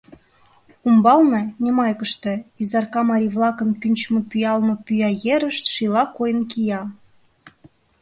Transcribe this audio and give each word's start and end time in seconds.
Умбалне, 0.87 1.41
Немайкыште, 1.63 2.33
Изарка 2.61 3.01
марий-влакын 3.09 3.69
кӱнчымӧ-пӱялыме 3.81 4.75
пӱя-ерышт 4.85 5.63
шийла 5.73 6.03
койын 6.17 6.41
кия. 6.51 6.81